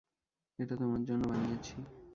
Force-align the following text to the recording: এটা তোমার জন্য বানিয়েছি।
এটা 0.59 0.73
তোমার 0.75 1.01
জন্য 1.07 1.21
বানিয়েছি। 1.29 1.77